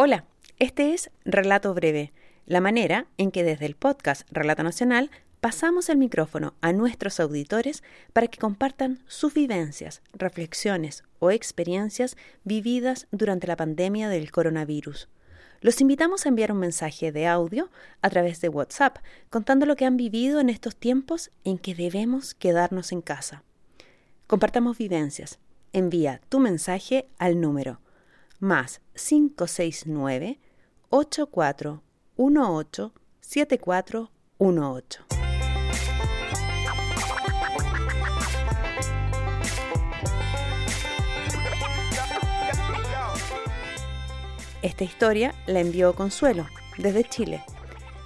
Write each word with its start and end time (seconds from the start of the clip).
Hola, 0.00 0.26
este 0.60 0.94
es 0.94 1.10
Relato 1.24 1.74
Breve, 1.74 2.12
la 2.46 2.60
manera 2.60 3.08
en 3.16 3.32
que 3.32 3.42
desde 3.42 3.66
el 3.66 3.74
podcast 3.74 4.28
Relato 4.30 4.62
Nacional 4.62 5.10
pasamos 5.40 5.88
el 5.88 5.98
micrófono 5.98 6.54
a 6.60 6.72
nuestros 6.72 7.18
auditores 7.18 7.82
para 8.12 8.28
que 8.28 8.38
compartan 8.38 9.00
sus 9.08 9.34
vivencias, 9.34 10.00
reflexiones 10.12 11.02
o 11.18 11.32
experiencias 11.32 12.16
vividas 12.44 13.08
durante 13.10 13.48
la 13.48 13.56
pandemia 13.56 14.08
del 14.08 14.30
coronavirus. 14.30 15.08
Los 15.62 15.80
invitamos 15.80 16.24
a 16.24 16.28
enviar 16.28 16.52
un 16.52 16.60
mensaje 16.60 17.10
de 17.10 17.26
audio 17.26 17.68
a 18.00 18.08
través 18.08 18.40
de 18.40 18.50
WhatsApp 18.50 18.98
contando 19.30 19.66
lo 19.66 19.74
que 19.74 19.84
han 19.84 19.96
vivido 19.96 20.38
en 20.38 20.48
estos 20.48 20.76
tiempos 20.76 21.32
en 21.42 21.58
que 21.58 21.74
debemos 21.74 22.34
quedarnos 22.34 22.92
en 22.92 23.02
casa. 23.02 23.42
Compartamos 24.28 24.78
vivencias. 24.78 25.40
Envía 25.72 26.20
tu 26.28 26.38
mensaje 26.38 27.08
al 27.18 27.40
número 27.40 27.80
más 28.40 28.80
569 28.94 30.38
8418 30.90 32.92
7418. 33.20 35.04
Esta 44.60 44.84
historia 44.84 45.34
la 45.46 45.60
envió 45.60 45.94
Consuelo 45.94 46.46
desde 46.78 47.04
Chile 47.04 47.44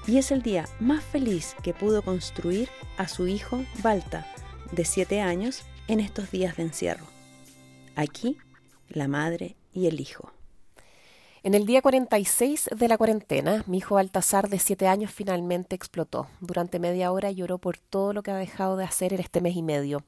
y 0.07 0.19
es 0.19 0.31
el 0.31 0.43
día 0.43 0.69
más 0.81 1.03
feliz 1.03 1.57
que 1.63 1.73
pudo 1.73 2.03
construir 2.03 2.69
a 2.97 3.09
su 3.09 3.27
hijo 3.27 3.65
Balta, 3.83 4.27
de 4.71 4.85
7 4.85 5.21
años, 5.21 5.63
en 5.89 6.01
estos 6.01 6.31
días 6.31 6.57
de 6.57 6.65
encierro. 6.65 7.07
Aquí, 7.97 8.39
la 8.89 9.09
madre 9.09 9.57
y 9.73 9.87
el 9.87 10.01
hijo. 10.01 10.31
En 11.45 11.55
el 11.55 11.67
día 11.67 11.83
46 11.83 12.71
de 12.77 12.87
la 12.87 12.97
cuarentena, 12.97 13.65
mi 13.67 13.79
hijo 13.79 13.97
Baltasar 13.97 14.49
de 14.49 14.61
7 14.61 14.87
años 14.87 15.11
finalmente 15.11 15.75
explotó. 15.75 16.29
Durante 16.41 16.79
media 16.79 17.11
hora 17.11 17.33
lloró 17.33 17.59
por 17.59 17.79
todo 17.79 18.13
lo 18.13 18.23
que 18.23 18.31
ha 18.31 18.37
dejado 18.37 18.77
de 18.77 18.85
hacer 18.85 19.13
en 19.13 19.19
este 19.19 19.41
mes 19.41 19.57
y 19.57 19.63
medio. 19.63 20.05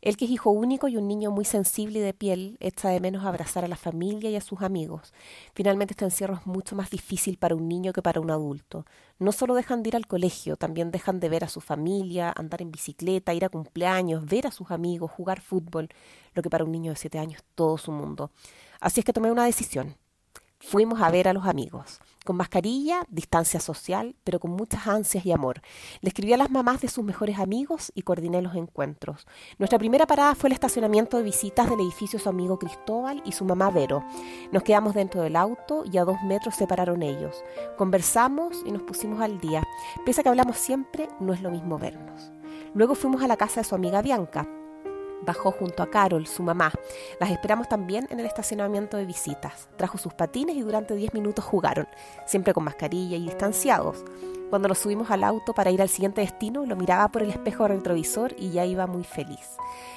Él 0.00 0.16
que 0.16 0.26
es 0.26 0.30
hijo 0.30 0.50
único 0.50 0.86
y 0.86 0.96
un 0.96 1.08
niño 1.08 1.30
muy 1.30 1.44
sensible 1.44 1.98
y 1.98 2.02
de 2.02 2.14
piel, 2.14 2.56
echa 2.60 2.90
de 2.90 3.00
menos 3.00 3.24
abrazar 3.24 3.64
a 3.64 3.68
la 3.68 3.76
familia 3.76 4.30
y 4.30 4.36
a 4.36 4.40
sus 4.40 4.62
amigos. 4.62 5.12
Finalmente 5.54 5.94
este 5.94 6.04
encierro 6.04 6.34
es 6.34 6.46
mucho 6.46 6.76
más 6.76 6.90
difícil 6.90 7.36
para 7.38 7.56
un 7.56 7.68
niño 7.68 7.92
que 7.92 8.02
para 8.02 8.20
un 8.20 8.30
adulto. 8.30 8.86
No 9.18 9.32
solo 9.32 9.54
dejan 9.54 9.82
de 9.82 9.88
ir 9.88 9.96
al 9.96 10.06
colegio, 10.06 10.56
también 10.56 10.92
dejan 10.92 11.18
de 11.18 11.28
ver 11.28 11.42
a 11.42 11.48
su 11.48 11.60
familia, 11.60 12.32
andar 12.36 12.62
en 12.62 12.70
bicicleta, 12.70 13.34
ir 13.34 13.44
a 13.44 13.48
cumpleaños, 13.48 14.24
ver 14.24 14.46
a 14.46 14.52
sus 14.52 14.70
amigos, 14.70 15.10
jugar 15.10 15.40
fútbol, 15.40 15.88
lo 16.34 16.42
que 16.42 16.50
para 16.50 16.64
un 16.64 16.70
niño 16.70 16.92
de 16.92 16.96
siete 16.96 17.18
años 17.18 17.40
es 17.40 17.44
todo 17.56 17.78
su 17.78 17.90
mundo. 17.90 18.30
Así 18.80 19.00
es 19.00 19.04
que 19.04 19.12
tomé 19.12 19.30
una 19.30 19.44
decisión. 19.44 19.96
Fuimos 20.60 21.00
a 21.00 21.10
ver 21.10 21.28
a 21.28 21.32
los 21.32 21.46
amigos, 21.46 22.00
con 22.24 22.36
mascarilla, 22.36 23.02
distancia 23.08 23.60
social, 23.60 24.16
pero 24.24 24.40
con 24.40 24.50
muchas 24.50 24.88
ansias 24.88 25.24
y 25.24 25.30
amor. 25.30 25.62
Le 26.00 26.08
escribí 26.08 26.32
a 26.32 26.36
las 26.36 26.50
mamás 26.50 26.80
de 26.80 26.88
sus 26.88 27.04
mejores 27.04 27.38
amigos 27.38 27.92
y 27.94 28.02
coordiné 28.02 28.42
los 28.42 28.56
encuentros. 28.56 29.26
Nuestra 29.58 29.78
primera 29.78 30.06
parada 30.06 30.34
fue 30.34 30.48
el 30.48 30.54
estacionamiento 30.54 31.16
de 31.16 31.22
visitas 31.22 31.70
del 31.70 31.80
edificio 31.80 32.18
su 32.18 32.28
amigo 32.28 32.58
Cristóbal 32.58 33.22
y 33.24 33.32
su 33.32 33.44
mamá 33.44 33.70
Vero. 33.70 34.04
Nos 34.50 34.64
quedamos 34.64 34.94
dentro 34.94 35.22
del 35.22 35.36
auto 35.36 35.84
y 35.90 35.96
a 35.96 36.04
dos 36.04 36.20
metros 36.24 36.56
separaron 36.56 37.02
ellos. 37.02 37.44
Conversamos 37.76 38.62
y 38.66 38.72
nos 38.72 38.82
pusimos 38.82 39.20
al 39.20 39.40
día. 39.40 39.62
Pese 40.04 40.20
a 40.20 40.24
que 40.24 40.28
hablamos 40.28 40.56
siempre, 40.58 41.08
no 41.20 41.32
es 41.32 41.40
lo 41.40 41.52
mismo 41.52 41.78
vernos. 41.78 42.32
Luego 42.74 42.96
fuimos 42.96 43.22
a 43.22 43.28
la 43.28 43.36
casa 43.36 43.60
de 43.60 43.64
su 43.64 43.76
amiga 43.76 44.02
Bianca. 44.02 44.48
Bajó 45.22 45.50
junto 45.50 45.82
a 45.82 45.90
Carol, 45.90 46.26
su 46.26 46.42
mamá. 46.42 46.72
Las 47.20 47.30
esperamos 47.30 47.68
también 47.68 48.06
en 48.10 48.20
el 48.20 48.26
estacionamiento 48.26 48.96
de 48.96 49.04
visitas. 49.04 49.68
Trajo 49.76 49.98
sus 49.98 50.14
patines 50.14 50.56
y 50.56 50.62
durante 50.62 50.94
10 50.94 51.14
minutos 51.14 51.44
jugaron, 51.44 51.88
siempre 52.26 52.54
con 52.54 52.64
mascarilla 52.64 53.16
y 53.16 53.24
distanciados. 53.24 54.04
Cuando 54.50 54.68
nos 54.68 54.78
subimos 54.78 55.10
al 55.10 55.24
auto 55.24 55.52
para 55.52 55.70
ir 55.70 55.82
al 55.82 55.90
siguiente 55.90 56.22
destino, 56.22 56.64
lo 56.64 56.74
miraba 56.74 57.08
por 57.08 57.22
el 57.22 57.30
espejo 57.30 57.68
retrovisor 57.68 58.34
y 58.38 58.50
ya 58.50 58.64
iba 58.64 58.86
muy 58.86 59.04
feliz. 59.04 59.56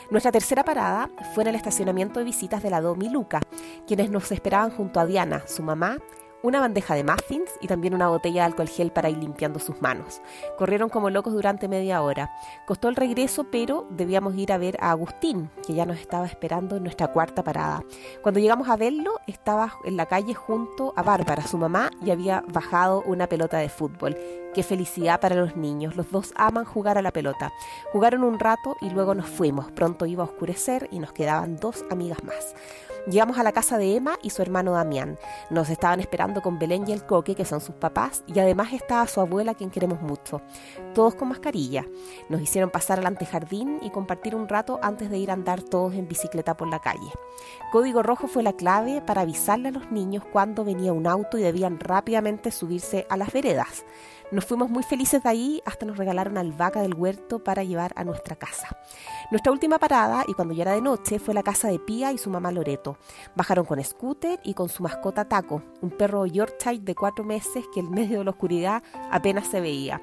Nuestra 0.09 0.31
tercera 0.31 0.65
parada 0.65 1.09
fue 1.33 1.43
en 1.43 1.49
el 1.49 1.55
estacionamiento 1.55 2.19
de 2.19 2.25
visitas 2.25 2.61
de 2.61 2.69
la 2.69 2.81
Domi 2.81 3.07
Luca, 3.07 3.39
quienes 3.87 4.11
nos 4.11 4.29
esperaban 4.31 4.71
junto 4.71 4.99
a 4.99 5.05
Diana, 5.05 5.43
su 5.47 5.63
mamá, 5.63 5.99
una 6.43 6.59
bandeja 6.59 6.95
de 6.95 7.03
muffins 7.03 7.51
y 7.61 7.67
también 7.67 7.93
una 7.93 8.07
botella 8.07 8.41
de 8.41 8.47
alcohol 8.47 8.67
gel 8.67 8.91
para 8.91 9.09
ir 9.09 9.17
limpiando 9.17 9.59
sus 9.59 9.81
manos. 9.81 10.21
Corrieron 10.57 10.89
como 10.89 11.09
locos 11.09 11.33
durante 11.33 11.67
media 11.67 12.01
hora. 12.01 12.31
Costó 12.65 12.89
el 12.89 12.95
regreso, 12.95 13.45
pero 13.51 13.87
debíamos 13.89 14.35
ir 14.35 14.51
a 14.51 14.57
ver 14.57 14.77
a 14.79 14.91
Agustín, 14.91 15.49
que 15.65 15.73
ya 15.73 15.85
nos 15.85 15.99
estaba 15.99 16.25
esperando 16.25 16.75
en 16.75 16.83
nuestra 16.83 17.07
cuarta 17.07 17.43
parada. 17.43 17.83
Cuando 18.21 18.39
llegamos 18.39 18.69
a 18.69 18.77
verlo, 18.77 19.19
estaba 19.27 19.73
en 19.83 19.97
la 19.97 20.05
calle 20.05 20.33
junto 20.33 20.93
a 20.95 21.03
Bárbara, 21.03 21.43
su 21.43 21.57
mamá, 21.57 21.91
y 22.03 22.11
había 22.11 22.43
bajado 22.47 23.03
una 23.05 23.27
pelota 23.27 23.57
de 23.57 23.69
fútbol. 23.69 24.17
Qué 24.53 24.63
felicidad 24.63 25.21
para 25.21 25.35
los 25.35 25.55
niños. 25.55 25.95
Los 25.95 26.11
dos 26.11 26.33
aman 26.35 26.65
jugar 26.65 26.97
a 26.97 27.01
la 27.01 27.11
pelota. 27.11 27.53
Jugaron 27.93 28.23
un 28.23 28.39
rato 28.39 28.75
y 28.81 28.89
luego 28.89 29.15
nos 29.15 29.29
fuimos. 29.29 29.71
Pronto 29.71 30.05
iba 30.05 30.23
a 30.23 30.27
oscurecer 30.27 30.89
y 30.91 30.99
nos 30.99 31.13
quedaban 31.13 31.55
dos 31.55 31.85
amigas 31.89 32.23
más. 32.23 32.53
Llegamos 33.07 33.39
a 33.39 33.43
la 33.43 33.51
casa 33.51 33.79
de 33.79 33.95
Emma 33.95 34.19
y 34.21 34.29
su 34.29 34.43
hermano 34.43 34.73
Damián. 34.73 35.17
Nos 35.49 35.69
estaban 35.69 35.99
esperando 35.99 36.41
con 36.41 36.59
Belén 36.59 36.87
y 36.87 36.91
el 36.91 37.03
Coque, 37.03 37.33
que 37.33 37.45
son 37.45 37.59
sus 37.59 37.73
papás, 37.73 38.23
y 38.27 38.39
además 38.39 38.73
estaba 38.73 39.07
su 39.07 39.19
abuela, 39.19 39.55
quien 39.55 39.71
queremos 39.71 40.01
mucho. 40.01 40.41
Todos 40.93 41.15
con 41.15 41.29
mascarilla. 41.29 41.85
Nos 42.29 42.41
hicieron 42.41 42.69
pasar 42.69 42.99
al 42.99 43.07
antejardín 43.07 43.79
y 43.81 43.89
compartir 43.89 44.35
un 44.35 44.47
rato 44.47 44.79
antes 44.83 45.09
de 45.09 45.17
ir 45.17 45.31
a 45.31 45.33
andar 45.33 45.63
todos 45.63 45.95
en 45.95 46.07
bicicleta 46.07 46.55
por 46.55 46.67
la 46.67 46.79
calle. 46.79 47.11
Código 47.71 48.03
rojo 48.03 48.27
fue 48.27 48.43
la 48.43 48.53
clave 48.53 49.01
para 49.01 49.21
avisarle 49.21 49.69
a 49.69 49.71
los 49.71 49.91
niños 49.91 50.23
cuando 50.31 50.63
venía 50.63 50.93
un 50.93 51.07
auto 51.07 51.39
y 51.39 51.41
debían 51.41 51.79
rápidamente 51.79 52.51
subirse 52.51 53.07
a 53.09 53.17
las 53.17 53.33
veredas. 53.33 53.83
Nos 54.31 54.45
fuimos 54.45 54.69
muy 54.69 54.83
felices 54.83 55.23
de 55.23 55.29
ahí 55.29 55.61
hasta 55.65 55.85
nos 55.85 55.97
regalaron 55.97 56.37
albahaca 56.37 56.81
del 56.81 56.93
huerto 56.93 57.43
para 57.43 57.63
llevar 57.63 57.91
a 57.97 58.05
nuestra 58.05 58.37
casa. 58.37 58.77
Nuestra 59.29 59.51
última 59.51 59.77
parada, 59.77 60.23
y 60.25 60.33
cuando 60.33 60.53
ya 60.53 60.63
era 60.63 60.73
de 60.73 60.81
noche, 60.81 61.19
fue 61.19 61.33
la 61.33 61.43
casa 61.43 61.67
de 61.67 61.79
Pía 61.79 62.13
y 62.13 62.17
su 62.17 62.29
mamá 62.29 62.51
Loreto. 62.51 62.90
Bajaron 63.35 63.65
con 63.65 63.83
scooter 63.83 64.39
y 64.43 64.53
con 64.53 64.69
su 64.69 64.83
mascota 64.83 65.27
Taco, 65.27 65.61
un 65.81 65.91
perro 65.91 66.25
Yorkshire 66.25 66.79
de 66.79 66.95
cuatro 66.95 67.23
meses 67.23 67.65
que 67.73 67.79
en 67.81 67.91
medio 67.91 68.19
de 68.19 68.25
la 68.25 68.31
oscuridad 68.31 68.83
apenas 69.11 69.47
se 69.47 69.61
veía. 69.61 70.01